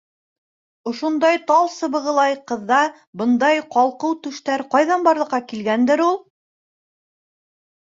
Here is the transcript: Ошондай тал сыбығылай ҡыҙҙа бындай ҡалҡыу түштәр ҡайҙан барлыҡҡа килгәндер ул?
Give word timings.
Ошондай 0.91 1.37
тал 1.51 1.69
сыбығылай 1.73 2.39
ҡыҙҙа 2.53 2.81
бындай 3.23 3.63
ҡалҡыу 3.79 4.19
түштәр 4.27 4.67
ҡайҙан 4.75 5.09
барлыҡҡа 5.11 5.45
килгәндер 5.55 6.09
ул? 6.13 6.23